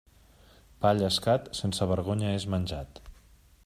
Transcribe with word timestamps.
Pa 0.85 0.93
llescat, 1.01 1.53
sense 1.61 1.89
vergonya 1.95 2.35
és 2.41 2.49
menjat. 2.55 3.05